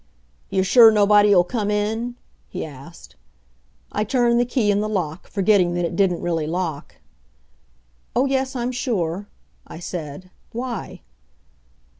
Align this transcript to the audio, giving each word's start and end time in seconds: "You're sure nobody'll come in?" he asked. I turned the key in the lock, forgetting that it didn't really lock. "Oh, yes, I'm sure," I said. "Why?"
"You're 0.49 0.63
sure 0.63 0.89
nobody'll 0.89 1.43
come 1.43 1.69
in?" 1.69 2.15
he 2.49 2.65
asked. 2.65 3.15
I 3.91 4.03
turned 4.03 4.39
the 4.39 4.45
key 4.45 4.71
in 4.71 4.79
the 4.81 4.89
lock, 4.89 5.27
forgetting 5.27 5.75
that 5.75 5.85
it 5.85 5.95
didn't 5.95 6.23
really 6.23 6.47
lock. 6.47 6.95
"Oh, 8.15 8.25
yes, 8.25 8.55
I'm 8.55 8.71
sure," 8.71 9.27
I 9.67 9.77
said. 9.77 10.31
"Why?" 10.53 11.01